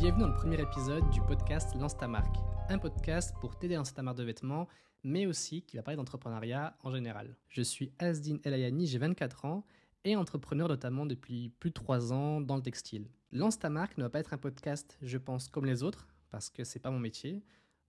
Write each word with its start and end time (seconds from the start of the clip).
Bienvenue 0.00 0.22
dans 0.22 0.28
le 0.28 0.34
premier 0.36 0.60
épisode 0.60 1.10
du 1.10 1.20
podcast 1.22 1.74
Lance 1.74 1.96
ta 1.96 2.06
marque, 2.06 2.36
un 2.68 2.78
podcast 2.78 3.34
pour 3.40 3.58
t'aider 3.58 3.74
à 3.74 3.78
lancer 3.78 3.94
ta 3.94 4.02
marque 4.04 4.16
de 4.18 4.22
vêtements, 4.22 4.68
mais 5.02 5.26
aussi 5.26 5.62
qui 5.62 5.76
va 5.76 5.82
parler 5.82 5.96
d'entrepreneuriat 5.96 6.76
en 6.84 6.92
général. 6.92 7.34
Je 7.48 7.62
suis 7.62 7.90
Asdin 7.98 8.36
Elayani, 8.44 8.86
j'ai 8.86 8.98
24 8.98 9.44
ans 9.44 9.64
et 10.04 10.14
entrepreneur 10.14 10.68
notamment 10.68 11.04
depuis 11.04 11.48
plus 11.58 11.70
de 11.70 11.74
3 11.74 12.12
ans 12.12 12.40
dans 12.40 12.54
le 12.54 12.62
textile. 12.62 13.08
Lance 13.32 13.58
ta 13.58 13.70
marque 13.70 13.98
ne 13.98 14.04
va 14.04 14.08
pas 14.08 14.20
être 14.20 14.32
un 14.32 14.38
podcast, 14.38 14.96
je 15.02 15.18
pense, 15.18 15.48
comme 15.48 15.66
les 15.66 15.82
autres, 15.82 16.06
parce 16.30 16.48
que 16.48 16.62
c'est 16.62 16.78
pas 16.78 16.92
mon 16.92 17.00
métier. 17.00 17.42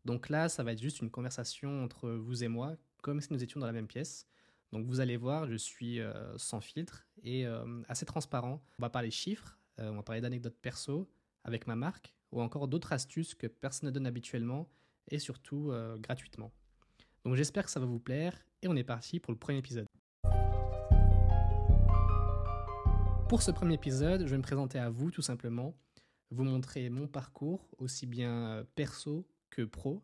Donc 0.03 0.29
là, 0.29 0.49
ça 0.49 0.63
va 0.63 0.71
être 0.71 0.81
juste 0.81 1.01
une 1.01 1.11
conversation 1.11 1.83
entre 1.83 2.09
vous 2.09 2.43
et 2.43 2.47
moi, 2.47 2.75
comme 3.03 3.21
si 3.21 3.31
nous 3.31 3.43
étions 3.43 3.59
dans 3.59 3.67
la 3.67 3.71
même 3.71 3.87
pièce. 3.87 4.25
Donc 4.71 4.87
vous 4.87 4.99
allez 4.99 5.15
voir, 5.15 5.47
je 5.47 5.57
suis 5.57 5.99
euh, 5.99 6.35
sans 6.39 6.59
filtre 6.59 7.05
et 7.21 7.45
euh, 7.45 7.83
assez 7.87 8.07
transparent. 8.07 8.63
On 8.79 8.81
va 8.81 8.89
parler 8.89 9.11
chiffres, 9.11 9.59
euh, 9.77 9.91
on 9.91 9.97
va 9.97 10.01
parler 10.01 10.21
d'anecdotes 10.21 10.57
perso 10.59 11.07
avec 11.43 11.67
ma 11.67 11.75
marque 11.75 12.13
ou 12.31 12.41
encore 12.41 12.67
d'autres 12.67 12.93
astuces 12.93 13.35
que 13.35 13.47
personne 13.47 13.89
ne 13.89 13.93
donne 13.93 14.05
habituellement 14.05 14.69
et 15.09 15.19
surtout 15.19 15.71
gratuitement. 15.97 16.51
Donc 17.25 17.35
j'espère 17.35 17.65
que 17.65 17.71
ça 17.71 17.79
va 17.79 17.85
vous 17.85 17.99
plaire 17.99 18.45
et 18.61 18.67
on 18.67 18.75
est 18.75 18.83
parti 18.83 19.19
pour 19.19 19.33
le 19.33 19.39
premier 19.39 19.57
épisode. 19.57 19.87
Pour 23.27 23.41
ce 23.41 23.51
premier 23.51 23.75
épisode, 23.75 24.21
je 24.25 24.31
vais 24.31 24.37
me 24.37 24.43
présenter 24.43 24.79
à 24.79 24.89
vous 24.89 25.11
tout 25.11 25.21
simplement, 25.21 25.75
vous 26.31 26.43
montrer 26.43 26.89
mon 26.89 27.07
parcours 27.07 27.67
aussi 27.77 28.05
bien 28.05 28.65
perso 28.75 29.27
que 29.51 29.63
pro, 29.63 30.03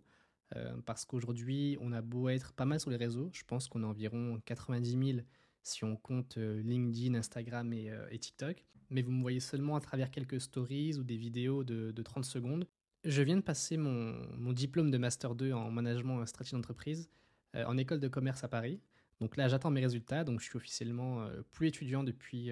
euh, 0.56 0.76
parce 0.86 1.06
qu'aujourd'hui, 1.06 1.78
on 1.82 1.92
a 1.92 2.02
beau 2.02 2.30
être 2.30 2.54
pas 2.54 2.66
mal 2.66 2.80
sur 2.80 2.92
les 2.92 2.98
réseaux, 2.98 3.30
je 3.34 3.44
pense 3.44 3.68
qu'on 3.68 3.84
a 3.84 3.88
environ 3.88 4.40
90 4.46 5.14
000 5.14 5.26
si 5.66 5.84
on 5.84 5.96
compte 5.96 6.38
euh, 6.38 6.62
LinkedIn, 6.62 7.16
Instagram 7.16 7.72
euh, 7.74 8.08
et, 8.12 8.20
TikTok, 8.20 8.64
mais 8.90 9.02
vous 9.02 9.12
me 9.12 9.22
voyez 9.22 9.40
seulement 9.40 9.76
à 9.76 9.80
travers 9.80 10.12
quelques 10.12 10.42
stories 10.42 10.98
ou 10.98 11.04
des 11.04 11.18
vidéos 11.18 11.64
de, 11.64 11.92
30 12.02 12.26
secondes. 12.26 12.68
Je 13.04 13.22
viens 13.22 13.38
de 13.38 13.42
passer 13.42 13.78
mon, 13.78 14.54
diplôme 14.54 14.92
de 14.92 14.98
Master 14.98 15.36
2 15.36 15.52
en 15.54 15.72
management 15.72 16.24
et 16.24 16.26
stratégie 16.26 16.56
d'entreprise 16.56 17.10
en 17.54 17.78
école 17.78 18.00
de 18.00 18.08
commerce 18.08 18.44
à 18.44 18.48
Paris. 18.48 18.82
Donc 19.22 19.38
là, 19.38 19.48
j'attends 19.48 19.70
mes 19.70 19.82
résultats, 19.82 20.24
donc 20.24 20.42
je 20.42 20.46
suis 20.46 20.58
officiellement 20.58 21.26
plus 21.52 21.68
étudiant 21.68 22.04
depuis 22.04 22.52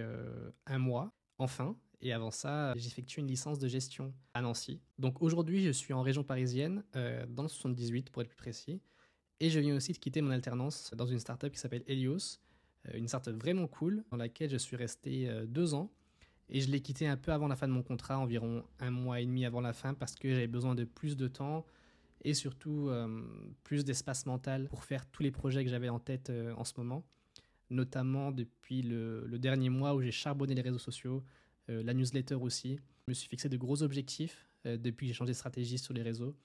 un 0.65 0.77
mois, 0.77 1.13
enfin, 1.39 1.75
et 2.03 2.11
avant 2.11 2.31
ça, 2.31 2.73
j'ai 2.75 2.87
effectué 2.87 3.21
une 3.21 3.29
licence 3.29 3.59
de 3.59 3.67
gestion 3.69 4.13
à 4.33 4.41
Nancy. 4.41 4.81
Donc 4.99 5.21
aujourd'hui, 5.21 5.63
je 5.63 5.71
suis 5.71 5.93
en 5.93 6.01
région 6.01 6.21
parisienne, 6.21 6.83
euh, 6.97 7.25
dans 7.29 7.43
le 7.43 7.49
78 7.49 8.09
pour 8.09 8.21
être 8.21 8.27
plus 8.27 8.35
précis. 8.35 8.81
Et 9.39 9.49
je 9.49 9.57
viens 9.61 9.73
aussi 9.73 9.93
de 9.93 9.97
quitter 9.97 10.21
mon 10.21 10.31
alternance 10.31 10.91
dans 10.95 11.05
une 11.05 11.19
startup 11.19 11.49
qui 11.53 11.59
s'appelle 11.59 11.83
Helios, 11.87 12.17
euh, 12.17 12.19
une 12.93 13.07
startup 13.07 13.35
vraiment 13.35 13.67
cool 13.67 14.03
dans 14.11 14.17
laquelle 14.17 14.49
je 14.49 14.57
suis 14.57 14.75
resté 14.75 15.29
euh, 15.29 15.45
deux 15.45 15.73
ans. 15.73 15.91
Et 16.49 16.61
je 16.61 16.69
l'ai 16.69 16.81
quitté 16.81 17.07
un 17.07 17.17
peu 17.17 17.31
avant 17.31 17.47
la 17.47 17.55
fin 17.55 17.67
de 17.67 17.73
mon 17.73 17.83
contrat, 17.83 18.19
environ 18.19 18.63
un 18.79 18.91
mois 18.91 19.21
et 19.21 19.25
demi 19.25 19.45
avant 19.45 19.61
la 19.61 19.73
fin, 19.73 19.93
parce 19.93 20.15
que 20.15 20.29
j'avais 20.29 20.47
besoin 20.47 20.75
de 20.75 20.83
plus 20.83 21.15
de 21.15 21.27
temps 21.27 21.65
et 22.25 22.33
surtout 22.33 22.91
plus 23.63 23.83
d'espace 23.85 24.25
mental 24.25 24.67
pour 24.67 24.83
faire 24.83 25.05
tous 25.07 25.23
les 25.23 25.31
projets 25.31 25.63
que 25.63 25.69
j'avais 25.69 25.89
en 25.89 25.99
tête 25.99 26.31
en 26.57 26.63
ce 26.63 26.73
moment, 26.77 27.03
notamment 27.69 28.31
depuis 28.31 28.81
le, 28.81 29.25
dernier 29.39 29.69
mois 29.69 29.95
où 29.95 30.01
j'ai 30.01 30.11
charbonné 30.11 30.53
les 30.53 30.61
réseaux 30.61 30.77
sociaux, 30.77 31.23
euh, 31.69 31.81
la 31.83 31.93
newsletter 31.93 32.35
aussi. 32.35 32.79
Je 33.07 33.11
me 33.11 33.13
suis 33.13 33.29
fixé 33.29 33.47
de 33.47 33.57
gros 33.57 33.83
objectifs 33.83 34.49
euh, 34.65 34.77
depuis 34.77 35.07
que 35.07 35.13
j'ai 35.13 35.17
changé 35.17 35.31
de 35.31 35.37
stratégie 35.37 35.77
sur 35.77 35.93
les 35.93 36.01
réseaux. 36.01 36.35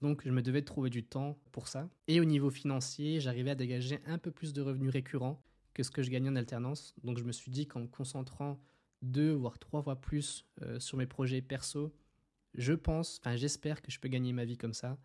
Donc 0.00 0.22
je 0.24 0.30
me 0.30 0.42
devais 0.42 0.62
trouver 0.62 0.90
du 0.90 1.04
temps 1.04 1.36
pour 1.52 1.68
ça. 1.68 1.88
Et 2.08 2.20
au 2.20 2.24
niveau 2.24 2.50
financier, 2.50 3.20
j'arrivais 3.20 3.50
à 3.50 3.54
dégager 3.54 3.98
un 4.06 4.18
peu 4.18 4.30
plus 4.30 4.52
de 4.52 4.62
revenus 4.62 4.90
récurrents 4.90 5.42
que 5.80 5.86
ce 5.86 5.90
que 5.90 6.02
je 6.02 6.10
gagnais 6.10 6.28
en 6.28 6.36
alternance. 6.36 6.94
Donc 7.02 7.18
je 7.18 7.24
me 7.24 7.32
suis 7.32 7.50
dit 7.50 7.66
qu'en 7.66 7.80
me 7.80 7.86
concentrant 7.86 8.60
deux 9.00 9.32
voire 9.32 9.58
trois 9.58 9.82
fois 9.82 9.96
plus 9.96 10.44
euh, 10.60 10.78
sur 10.78 10.98
mes 10.98 11.06
projets 11.06 11.40
perso, 11.40 11.94
je 12.54 12.74
pense, 12.74 13.18
enfin 13.20 13.36
j'espère 13.36 13.80
que 13.80 13.90
je 13.90 13.98
peux 13.98 14.08
gagner 14.08 14.34
ma 14.34 14.44
vie 14.44 14.58
comme 14.58 14.74
ça. 14.74 14.98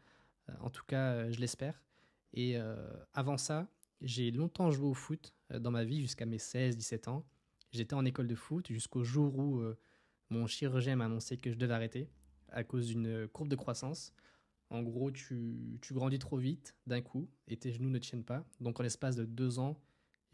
en 0.60 0.70
tout 0.70 0.84
cas, 0.86 1.30
je 1.32 1.40
l'espère. 1.40 1.82
Et 2.34 2.58
avant 3.14 3.38
ça, 3.38 3.70
j'ai 4.02 4.32
longtemps 4.32 4.72
joué 4.72 4.88
au 4.88 4.94
foot 4.94 5.34
dans 5.52 5.72
ma 5.72 5.86
vie 5.86 6.02
jusqu'à 6.02 6.26
mes 6.26 6.38
16-17 6.38 7.10
ans. 7.10 7.26
J'étais 7.76 7.94
en 7.94 8.06
école 8.06 8.28
de 8.28 8.36
foot 8.36 8.68
jusqu'au 8.72 9.04
jour 9.04 9.38
où 9.38 9.60
euh, 9.60 9.78
mon 10.30 10.48
chirurgien 10.48 10.96
m'a 10.96 11.06
annoncé 11.06 11.38
que 11.38 11.52
je 11.52 11.58
devais 11.58 11.74
arrêter 11.74 12.10
à 12.50 12.64
cause 12.64 12.88
d'une 12.88 13.28
courbe 13.28 13.50
de 13.50 13.56
croissance. 13.58 14.14
En 14.70 14.82
gros, 14.82 15.12
tu 15.12 15.78
grandis 15.92 16.20
trop 16.20 16.38
vite 16.38 16.76
d'un 16.88 17.02
coup 17.02 17.30
et 17.48 17.58
tes 17.58 17.72
genoux 17.72 17.90
ne 17.90 18.00
tiennent 18.00 18.24
pas. 18.24 18.46
Donc 18.62 18.80
en 18.80 18.84
l'espace 18.84 19.16
de 19.16 19.26
deux 19.26 19.60
ans, 19.60 19.78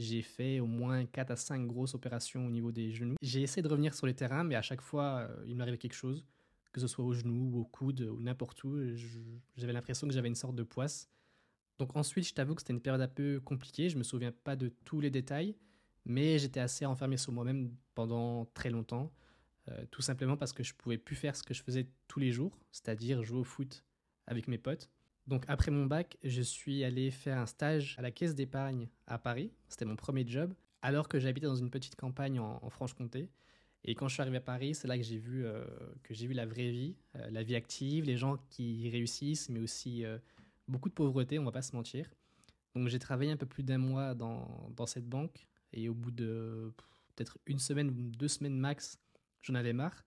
j'ai 0.02 0.22
fait 0.22 0.60
au 0.60 0.66
moins 0.66 1.06
4 1.06 1.32
à 1.32 1.36
5 1.36 1.68
grosses 1.68 1.94
opérations 1.94 2.46
au 2.46 2.50
niveau 2.50 2.72
des 2.72 2.92
genoux. 2.92 3.16
J'ai 3.22 3.42
essayé 3.42 3.62
de 3.62 3.68
revenir 3.68 3.94
sur 3.94 4.08
les 4.08 4.14
terrains, 4.14 4.44
mais 4.44 4.56
à 4.56 4.62
chaque 4.62 4.82
fois, 4.82 5.28
euh, 5.30 5.44
il 5.48 5.56
m'arrivait 5.56 5.78
quelque 5.78 5.94
chose, 5.94 6.26
que 6.72 6.82
ce 6.82 6.88
soit 6.88 7.06
au 7.06 7.14
genou 7.14 7.56
ou 7.56 7.62
au 7.62 7.66
coude 7.66 8.02
ou 8.02 8.22
n'importe 8.22 8.64
où. 8.64 8.78
J'avais 9.56 9.74
l'impression 9.74 10.08
que 10.08 10.14
j'avais 10.14 10.28
une 10.28 10.36
sorte 10.36 10.56
de 10.56 10.64
poisse. 10.64 11.10
Donc 11.80 11.96
ensuite, 11.96 12.28
je 12.28 12.34
t'avoue 12.34 12.56
que 12.56 12.62
c'était 12.62 12.74
une 12.74 12.82
période 12.82 13.02
un 13.02 13.08
peu 13.08 13.40
compliquée. 13.40 13.90
Je 13.90 13.98
me 13.98 14.04
souviens 14.04 14.32
pas 14.32 14.56
de 14.56 14.70
tous 14.86 15.00
les 15.00 15.10
détails, 15.10 15.56
mais 16.06 16.40
j'étais 16.40 16.60
assez 16.60 16.86
enfermé 16.86 17.18
sur 17.18 17.32
moi-même 17.32 17.76
pendant 17.96 18.46
très 18.54 18.70
longtemps, 18.70 19.12
euh, 19.70 19.86
tout 19.92 20.02
simplement 20.02 20.38
parce 20.38 20.54
que 20.54 20.64
je 20.64 20.74
pouvais 20.74 20.98
plus 20.98 21.16
faire 21.16 21.36
ce 21.36 21.44
que 21.44 21.54
je 21.54 21.64
faisais 21.64 21.88
tous 22.08 22.20
les 22.20 22.32
jours, 22.32 22.58
c'est-à-dire 22.72 23.24
jouer 23.24 23.40
au 23.40 23.44
foot 23.44 23.84
avec 24.28 24.48
mes 24.48 24.58
potes. 24.58 24.90
Donc 25.28 25.46
après 25.48 25.72
mon 25.72 25.86
bac, 25.86 26.18
je 26.24 26.42
suis 26.42 26.84
allé 26.84 27.12
faire 27.12 27.38
un 27.38 27.46
stage 27.46 27.96
à 27.98 28.02
la 28.02 28.12
caisse 28.12 28.36
d'épargne 28.36 28.88
à 29.08 29.18
Paris. 29.18 29.52
C'était 29.68 29.86
mon 29.86 29.96
premier 29.96 30.28
job, 30.28 30.54
alors 30.82 31.08
que 31.08 31.20
j'habitais 31.20 31.48
dans 31.48 31.56
une 31.56 31.70
petite 31.70 31.96
campagne 31.96 32.40
en, 32.40 32.70
Franche-Comté. 32.70 33.30
Et 33.84 33.96
quand 33.96 34.08
je 34.08 34.14
suis 34.14 34.22
arrivé 34.22 34.38
à 34.38 34.42
Paris, 34.42 34.76
c'est 34.76 34.88
là 34.88 34.98
que 34.98 35.04
j'ai 35.04 35.18
vu, 35.18 35.46
euh, 35.46 35.64
que 36.04 36.14
j'ai 36.14 36.28
vu 36.28 36.34
la 36.34 36.46
vraie 36.46 36.70
vie, 36.70 36.96
euh, 37.16 37.30
la 37.32 37.44
vie 37.44 37.56
active, 37.56 38.06
les 38.06 38.18
gens 38.18 38.38
qui 38.50 38.90
réussissent, 38.90 39.50
mais 39.50 39.60
aussi 39.60 40.04
beaucoup 40.68 40.90
de 40.90 40.94
pauvreté, 40.94 41.40
on 41.40 41.44
va 41.44 41.52
pas 41.52 41.62
se 41.62 41.76
mentir. 41.76 42.10
Donc 42.76 42.88
j'ai 42.88 43.00
travaillé 43.00 43.32
un 43.32 43.38
peu 43.38 43.46
plus 43.46 43.64
d'un 43.64 43.78
mois 43.78 44.16
dans, 44.16 44.86
cette 44.86 45.08
banque 45.08 45.48
et 45.74 45.90
au 45.90 45.94
bout 45.94 46.12
de 46.12 46.74
peut-être 47.16 47.38
une 47.46 47.60
semaine 47.60 47.90
ou 47.90 48.12
deux 48.18 48.28
semaines 48.28 48.58
max, 48.58 48.98
j'en 49.42 49.56
avais 49.56 49.74
marre. 49.74 50.06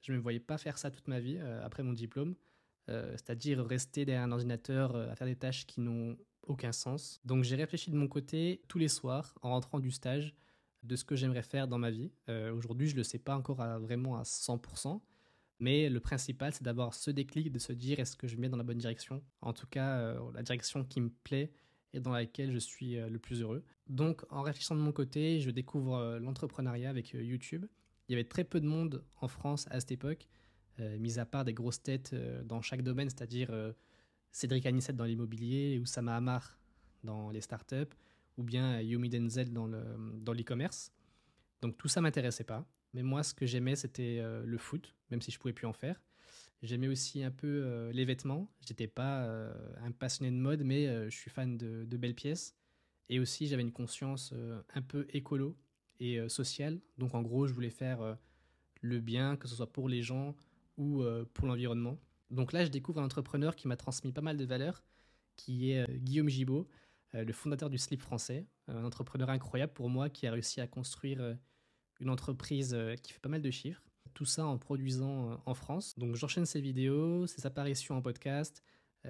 Je 0.00 0.12
ne 0.12 0.16
me 0.16 0.22
voyais 0.22 0.40
pas 0.40 0.58
faire 0.58 0.78
ça 0.78 0.90
toute 0.90 1.06
ma 1.06 1.20
vie 1.20 1.36
euh, 1.38 1.64
après 1.64 1.82
mon 1.82 1.92
diplôme. 1.92 2.34
Euh, 2.88 3.12
c'est-à-dire 3.12 3.64
rester 3.64 4.04
derrière 4.04 4.24
un 4.24 4.32
ordinateur 4.32 4.94
euh, 4.94 5.10
à 5.10 5.14
faire 5.14 5.26
des 5.26 5.36
tâches 5.36 5.66
qui 5.66 5.80
n'ont 5.80 6.16
aucun 6.42 6.72
sens. 6.72 7.20
Donc 7.24 7.44
j'ai 7.44 7.54
réfléchi 7.54 7.90
de 7.90 7.96
mon 7.96 8.08
côté 8.08 8.60
tous 8.68 8.78
les 8.78 8.88
soirs 8.88 9.34
en 9.42 9.50
rentrant 9.50 9.78
du 9.78 9.90
stage 9.90 10.34
de 10.82 10.96
ce 10.96 11.04
que 11.04 11.14
j'aimerais 11.14 11.42
faire 11.42 11.68
dans 11.68 11.78
ma 11.78 11.92
vie. 11.92 12.10
Aujourd'hui, 12.52 12.88
je 12.88 12.94
ne 12.94 12.96
le 12.96 13.04
sais 13.04 13.20
pas 13.20 13.36
encore 13.36 13.58
vraiment 13.78 14.16
à 14.16 14.24
100%, 14.24 15.00
mais 15.60 15.88
le 15.88 16.00
principal, 16.00 16.52
c'est 16.52 16.64
d'avoir 16.64 16.92
ce 16.92 17.12
déclic, 17.12 17.52
de 17.52 17.60
se 17.60 17.72
dire 17.72 18.00
est-ce 18.00 18.16
que 18.16 18.26
je 18.26 18.36
mets 18.36 18.48
dans 18.48 18.56
la 18.56 18.64
bonne 18.64 18.78
direction? 18.78 19.22
En 19.42 19.52
tout 19.52 19.68
cas, 19.68 20.14
la 20.34 20.42
direction 20.42 20.82
qui 20.82 21.00
me 21.00 21.10
plaît 21.22 21.52
et 21.92 22.00
dans 22.00 22.10
laquelle 22.10 22.50
je 22.50 22.58
suis 22.58 22.96
le 22.96 23.18
plus 23.20 23.42
heureux. 23.42 23.62
Donc, 23.92 24.24
en 24.30 24.42
réfléchissant 24.42 24.74
de 24.74 24.80
mon 24.80 24.92
côté, 24.92 25.40
je 25.40 25.50
découvre 25.50 25.96
euh, 25.96 26.18
l'entrepreneuriat 26.18 26.88
avec 26.88 27.14
euh, 27.14 27.22
YouTube. 27.22 27.66
Il 28.08 28.12
y 28.12 28.14
avait 28.14 28.24
très 28.24 28.44
peu 28.44 28.60
de 28.60 28.66
monde 28.66 29.04
en 29.20 29.28
France 29.28 29.66
à 29.70 29.80
cette 29.80 29.92
époque, 29.92 30.28
euh, 30.28 30.51
mis 30.98 31.18
à 31.18 31.26
part 31.26 31.44
des 31.44 31.54
grosses 31.54 31.82
têtes 31.82 32.14
dans 32.44 32.60
chaque 32.60 32.82
domaine, 32.82 33.08
c'est-à-dire 33.08 33.50
Cédric 34.30 34.66
Anissette 34.66 34.96
dans 34.96 35.04
l'immobilier, 35.04 35.78
Oussama 35.78 36.16
Amar 36.16 36.58
dans 37.04 37.30
les 37.30 37.40
startups, 37.40 37.94
ou 38.36 38.42
bien 38.42 38.80
Yumi 38.80 39.08
Denzel 39.08 39.52
dans 39.52 39.66
l'e-commerce. 39.66 40.92
Donc 41.60 41.76
tout 41.76 41.88
ça 41.88 42.00
m'intéressait 42.00 42.44
pas. 42.44 42.66
Mais 42.94 43.02
moi, 43.02 43.22
ce 43.22 43.34
que 43.34 43.46
j'aimais, 43.46 43.76
c'était 43.76 44.22
le 44.44 44.58
foot, 44.58 44.94
même 45.10 45.20
si 45.20 45.30
je 45.30 45.38
pouvais 45.38 45.52
plus 45.52 45.66
en 45.66 45.72
faire. 45.72 46.00
J'aimais 46.62 46.88
aussi 46.88 47.22
un 47.22 47.30
peu 47.30 47.90
les 47.92 48.04
vêtements. 48.04 48.50
J'étais 48.66 48.88
pas 48.88 49.28
un 49.82 49.90
passionné 49.92 50.30
de 50.30 50.40
mode, 50.40 50.62
mais 50.62 51.10
je 51.10 51.16
suis 51.16 51.30
fan 51.30 51.56
de, 51.56 51.84
de 51.84 51.96
belles 51.96 52.14
pièces. 52.14 52.56
Et 53.12 53.20
aussi, 53.20 53.46
j'avais 53.46 53.62
une 53.62 53.72
conscience 53.72 54.32
euh, 54.32 54.62
un 54.74 54.80
peu 54.80 55.06
écolo 55.10 55.54
et 56.00 56.18
euh, 56.18 56.30
sociale. 56.30 56.80
Donc, 56.96 57.14
en 57.14 57.20
gros, 57.20 57.46
je 57.46 57.52
voulais 57.52 57.68
faire 57.68 58.00
euh, 58.00 58.14
le 58.80 59.00
bien, 59.00 59.36
que 59.36 59.48
ce 59.48 59.54
soit 59.54 59.70
pour 59.70 59.86
les 59.86 60.02
gens 60.02 60.34
ou 60.76 61.04
pour 61.34 61.46
l'environnement. 61.46 61.98
Donc 62.30 62.52
là, 62.52 62.64
je 62.64 62.70
découvre 62.70 63.00
un 63.00 63.04
entrepreneur 63.04 63.56
qui 63.56 63.68
m'a 63.68 63.76
transmis 63.76 64.12
pas 64.12 64.22
mal 64.22 64.36
de 64.36 64.44
valeurs, 64.44 64.82
qui 65.36 65.70
est 65.70 65.86
Guillaume 65.98 66.28
Gibaud, 66.28 66.68
le 67.12 67.32
fondateur 67.32 67.68
du 67.68 67.78
slip 67.78 68.00
français. 68.00 68.46
Un 68.68 68.84
entrepreneur 68.84 69.28
incroyable 69.30 69.72
pour 69.72 69.90
moi 69.90 70.08
qui 70.08 70.26
a 70.26 70.32
réussi 70.32 70.60
à 70.60 70.66
construire 70.66 71.36
une 72.00 72.10
entreprise 72.10 72.76
qui 73.02 73.12
fait 73.12 73.20
pas 73.20 73.28
mal 73.28 73.42
de 73.42 73.50
chiffres. 73.50 73.82
Tout 74.14 74.24
ça 74.24 74.46
en 74.46 74.58
produisant 74.58 75.42
en 75.44 75.54
France. 75.54 75.98
Donc 75.98 76.16
j'enchaîne 76.16 76.46
ses 76.46 76.60
vidéos, 76.60 77.26
ses 77.26 77.46
apparitions 77.46 77.96
en 77.96 78.02
podcast. 78.02 78.62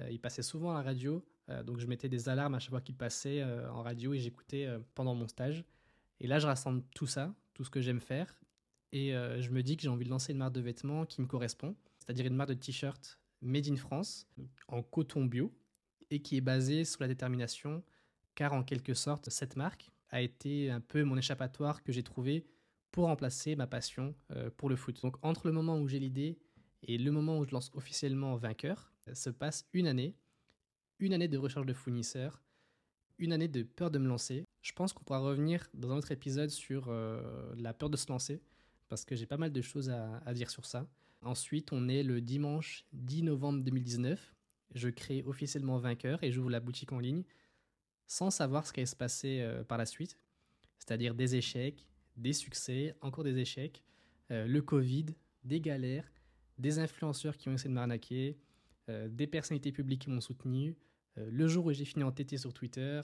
il 0.09 0.19
passait 0.19 0.43
souvent 0.43 0.71
à 0.71 0.75
la 0.75 0.81
radio. 0.81 1.23
Euh, 1.49 1.63
donc 1.63 1.79
je 1.79 1.87
mettais 1.87 2.09
des 2.09 2.29
alarmes 2.29 2.55
à 2.55 2.59
chaque 2.59 2.69
fois 2.69 2.81
qu'il 2.81 2.95
passait 2.95 3.41
euh, 3.41 3.69
en 3.71 3.83
radio 3.83 4.13
et 4.13 4.19
j'écoutais 4.19 4.65
euh, 4.65 4.79
pendant 4.95 5.15
mon 5.15 5.27
stage. 5.27 5.65
Et 6.19 6.27
là, 6.27 6.39
je 6.39 6.47
rassemble 6.47 6.83
tout 6.95 7.07
ça, 7.07 7.33
tout 7.53 7.63
ce 7.63 7.69
que 7.69 7.81
j'aime 7.81 7.99
faire. 7.99 8.33
Et 8.95 9.11
je 9.11 9.49
me 9.49 9.63
dis 9.63 9.75
que 9.75 9.81
j'ai 9.81 9.89
envie 9.89 10.05
de 10.05 10.09
lancer 10.11 10.33
une 10.33 10.37
marque 10.37 10.53
de 10.53 10.61
vêtements 10.61 11.05
qui 11.05 11.19
me 11.19 11.25
correspond, 11.25 11.75
c'est-à-dire 11.97 12.27
une 12.27 12.35
marque 12.35 12.49
de 12.49 12.53
t-shirt 12.53 13.19
made 13.41 13.67
in 13.67 13.75
France, 13.75 14.27
en 14.67 14.83
coton 14.83 15.25
bio, 15.25 15.51
et 16.11 16.21
qui 16.21 16.37
est 16.37 16.41
basée 16.41 16.85
sur 16.85 17.01
la 17.01 17.07
détermination, 17.07 17.83
car 18.35 18.53
en 18.53 18.63
quelque 18.63 18.93
sorte, 18.93 19.31
cette 19.31 19.55
marque 19.55 19.89
a 20.09 20.21
été 20.21 20.69
un 20.69 20.79
peu 20.79 21.03
mon 21.03 21.17
échappatoire 21.17 21.83
que 21.83 21.91
j'ai 21.91 22.03
trouvé 22.03 22.45
pour 22.91 23.05
remplacer 23.05 23.55
ma 23.55 23.65
passion 23.65 24.13
pour 24.57 24.69
le 24.69 24.75
foot. 24.75 25.01
Donc 25.01 25.17
entre 25.23 25.47
le 25.47 25.53
moment 25.53 25.79
où 25.79 25.87
j'ai 25.87 25.99
l'idée 25.99 26.37
Et 26.83 26.99
le 26.99 27.11
moment 27.11 27.39
où 27.39 27.45
je 27.45 27.51
lance 27.51 27.71
officiellement 27.73 28.35
vainqueur, 28.35 28.93
se 29.13 29.29
passe 29.29 29.65
une 29.73 29.87
année, 29.87 30.15
une 30.99 31.13
année 31.13 31.27
de 31.27 31.37
recherche 31.37 31.65
de 31.65 31.73
fournisseurs, 31.73 32.43
une 33.17 33.33
année 33.33 33.47
de 33.47 33.63
peur 33.63 33.91
de 33.91 33.99
me 33.99 34.07
lancer. 34.07 34.45
Je 34.61 34.71
pense 34.73 34.93
qu'on 34.93 35.03
pourra 35.03 35.19
revenir 35.19 35.67
dans 35.73 35.91
un 35.91 35.97
autre 35.97 36.11
épisode 36.11 36.49
sur 36.49 36.87
euh, 36.87 37.53
la 37.55 37.73
peur 37.73 37.89
de 37.89 37.97
se 37.97 38.07
lancer, 38.09 38.41
parce 38.93 39.05
que 39.05 39.15
j'ai 39.15 39.25
pas 39.25 39.37
mal 39.37 39.51
de 39.51 39.61
choses 39.63 39.89
à, 39.89 40.33
dire 40.35 40.51
sur 40.51 40.67
ça. 40.67 40.87
Ensuite, 41.23 41.73
on 41.73 41.89
est 41.89 42.03
le 42.03 42.21
dimanche 42.21 42.85
10 42.93 43.23
novembre 43.23 43.63
2019. 43.63 44.35
Je 44.75 44.89
crée 44.89 45.23
officiellement 45.25 45.79
vainqueur 45.79 46.23
et 46.23 46.31
j'ouvre 46.31 46.51
la 46.51 46.59
boutique 46.59 46.91
en 46.91 46.99
ligne 46.99 47.23
sans 48.05 48.29
savoir 48.29 48.67
ce 48.67 48.71
qui 48.71 48.81
allait 48.81 48.85
se 48.85 48.95
passer 48.95 49.39
euh, 49.41 49.63
par 49.63 49.79
la 49.79 49.87
suite. 49.87 50.19
C'est-à-dire 50.77 51.15
des 51.15 51.35
échecs, 51.35 51.87
des 52.17 52.33
succès, 52.33 52.95
encore 53.01 53.23
des 53.23 53.39
échecs, 53.39 53.81
euh, 54.29 54.45
le 54.45 54.61
Covid, 54.61 55.07
des 55.43 55.59
galères, 55.59 56.11
des 56.59 56.77
influenceurs 56.77 57.35
qui 57.35 57.49
ont 57.49 57.53
essayé 57.53 57.69
de 57.69 57.73
m'arnaquer, 57.73 58.37
euh, 58.89 59.07
des 59.09 59.25
personnalités 59.25 59.71
publiques 59.71 60.03
qui 60.03 60.11
m'ont 60.11 60.21
soutenu, 60.21 60.77
le 61.15 61.47
jour 61.47 61.65
où 61.65 61.73
j'ai 61.73 61.85
fini 61.85 62.03
en 62.03 62.11
TT 62.11 62.37
sur 62.37 62.53
Twitter, 62.53 63.01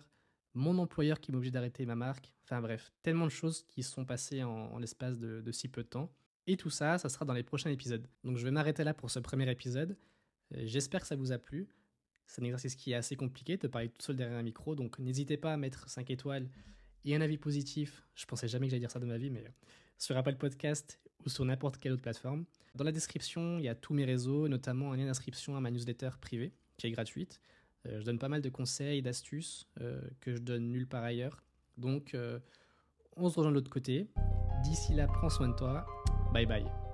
mon 0.60 0.78
employeur 0.78 1.20
qui 1.20 1.32
m'a 1.32 1.38
obligé 1.38 1.52
d'arrêter 1.52 1.86
ma 1.86 1.96
marque, 1.96 2.34
enfin 2.44 2.62
bref, 2.62 2.92
tellement 3.02 3.26
de 3.26 3.32
choses 3.32 3.64
qui 3.64 3.82
sont 3.82 4.06
passées 4.06 4.44
en, 4.44 4.78
l'espace 4.78 5.18
de, 5.18 5.52
si 5.52 5.68
peu 5.68 5.84
de 5.84 5.88
temps. 5.88 6.12
Et 6.48 6.58
tout 6.58 6.70
ça, 6.70 6.98
ça 6.98 7.10
sera 7.10 7.26
dans 7.26 7.34
les 7.34 7.44
prochains 7.44 7.70
épisodes. 7.70 8.08
Donc 8.24 8.38
je 8.38 8.44
vais 8.44 8.52
m'arrêter 8.52 8.84
là 8.84 8.94
pour 8.94 9.10
ce 9.10 9.20
premier 9.20 9.50
épisode. 9.50 9.98
Euh, 10.56 10.62
J'espère 10.66 11.02
que 11.02 11.08
ça 11.08 11.16
vous 11.16 11.32
a 11.32 11.38
plu. 11.38 11.68
C'est 12.26 12.42
un 12.42 12.46
exercice 12.46 12.76
qui 12.76 12.92
est 12.92 12.96
assez 12.96 13.16
compliqué 13.16 13.58
de 13.58 13.68
parler 13.68 13.90
tout 13.90 14.02
seul 14.02 14.16
derrière 14.16 14.38
un 14.38 14.44
micro, 14.44 14.76
donc 14.76 15.00
n'hésitez 15.00 15.38
pas 15.38 15.54
à 15.54 15.58
mettre 15.58 15.90
5 15.90 16.10
étoiles 16.12 16.50
et 17.06 17.16
un 17.16 17.22
avis 17.22 17.38
positif. 17.38 18.06
Je 18.16 18.26
pensais 18.26 18.48
jamais 18.48 18.68
que 18.68 18.72
j'allais 18.72 18.82
dire 18.82 18.92
ça 18.92 19.00
de 19.00 19.06
ma 19.06 19.18
vie, 19.18 19.30
mais 19.30 19.44
sur 19.98 20.16
Apple 20.18 20.36
Podcast 20.36 21.00
ou 21.26 21.30
sur 21.30 21.46
n'importe 21.46 21.78
quelle 21.78 21.94
autre 21.94 22.02
plateforme. 22.02 22.46
Dans 22.76 22.84
la 22.84 22.92
description, 22.92 23.58
il 23.58 23.66
y 23.66 23.70
a 23.70 23.76
tous 23.76 23.94
mes 23.94 24.06
réseaux, 24.06 24.48
notamment 24.48 24.92
un 24.92 24.98
lien 24.98 25.06
d'inscription 25.06 25.56
à 25.56 25.62
ma 25.62 25.72
newsletter 25.72 26.12
privée 26.22 26.54
qui 26.78 26.88
est 26.88 26.92
gratuite. 26.92 27.40
Euh, 27.90 28.00
je 28.00 28.06
donne 28.06 28.20
pas 28.20 28.30
mal 28.30 28.42
de 28.42 28.50
conseils, 28.50 29.02
d'astuces 29.02 29.68
euh, 29.82 30.02
que 30.20 30.34
je 30.34 30.40
donne 30.40 30.72
nulle 30.72 30.88
part 30.88 31.04
ailleurs. 31.04 31.44
Donc, 31.78 32.14
euh, 32.14 32.40
on 33.16 33.30
se 33.30 33.36
rejoint 33.36 33.52
de 33.52 33.56
l'autre 33.56 33.72
côté. 33.72 34.08
D'ici 34.64 34.94
là, 34.94 35.08
prends 35.08 35.30
soin 35.30 35.50
de 35.50 35.56
toi. 35.56 35.86
Bye 36.34 36.46
bye. 36.46 36.89